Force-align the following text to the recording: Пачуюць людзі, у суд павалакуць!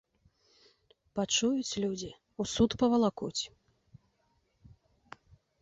Пачуюць 1.19 1.79
людзі, 1.83 2.09
у 2.45 2.47
суд 2.53 2.71
павалакуць! 2.85 3.41